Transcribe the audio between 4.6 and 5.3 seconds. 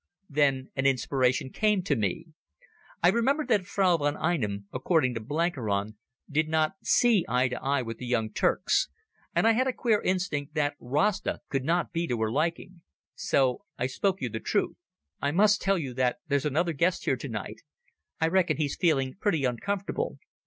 according to